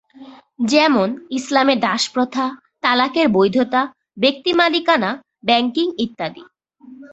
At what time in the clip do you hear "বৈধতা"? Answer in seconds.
3.29-3.81